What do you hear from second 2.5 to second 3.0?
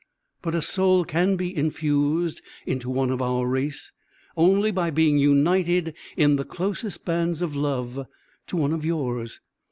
into